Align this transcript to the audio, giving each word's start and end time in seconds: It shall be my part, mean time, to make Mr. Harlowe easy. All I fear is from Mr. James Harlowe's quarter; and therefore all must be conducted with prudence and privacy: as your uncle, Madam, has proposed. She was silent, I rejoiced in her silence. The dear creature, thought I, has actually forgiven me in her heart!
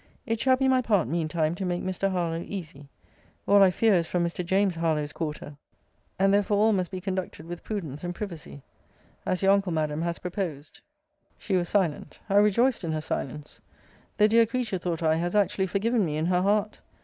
It 0.25 0.39
shall 0.39 0.57
be 0.57 0.67
my 0.67 0.81
part, 0.81 1.07
mean 1.07 1.27
time, 1.27 1.53
to 1.53 1.63
make 1.63 1.83
Mr. 1.83 2.09
Harlowe 2.11 2.43
easy. 2.47 2.89
All 3.47 3.61
I 3.61 3.69
fear 3.69 3.93
is 3.93 4.07
from 4.07 4.25
Mr. 4.25 4.43
James 4.43 4.73
Harlowe's 4.73 5.13
quarter; 5.13 5.55
and 6.17 6.33
therefore 6.33 6.57
all 6.57 6.73
must 6.73 6.89
be 6.89 6.99
conducted 6.99 7.45
with 7.45 7.63
prudence 7.63 8.03
and 8.03 8.15
privacy: 8.15 8.63
as 9.27 9.43
your 9.43 9.51
uncle, 9.51 9.71
Madam, 9.71 10.01
has 10.01 10.17
proposed. 10.17 10.81
She 11.37 11.55
was 11.55 11.69
silent, 11.69 12.19
I 12.31 12.37
rejoiced 12.37 12.83
in 12.83 12.93
her 12.93 12.99
silence. 13.01 13.61
The 14.17 14.27
dear 14.27 14.47
creature, 14.47 14.79
thought 14.79 15.03
I, 15.03 15.17
has 15.17 15.35
actually 15.35 15.67
forgiven 15.67 16.03
me 16.03 16.17
in 16.17 16.25
her 16.25 16.41
heart! 16.41 16.79